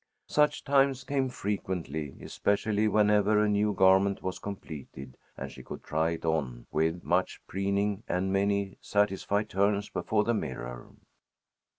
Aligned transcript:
Such 0.27 0.63
times 0.63 1.03
came 1.03 1.29
frequently, 1.29 2.17
especially 2.23 2.87
whenever 2.87 3.37
a 3.37 3.47
new 3.47 3.71
garment 3.71 4.23
was 4.23 4.39
completed 4.39 5.15
and 5.37 5.51
she 5.51 5.61
could 5.61 5.83
try 5.83 6.09
it 6.09 6.25
on 6.25 6.65
with 6.71 7.03
much 7.03 7.39
preening 7.45 8.01
and 8.07 8.33
many 8.33 8.79
satisfied 8.81 9.51
turns 9.51 9.89
before 9.89 10.23
the 10.23 10.33
mirror. 10.33 10.87